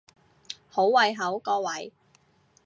[0.67, 1.93] 好胃口各位！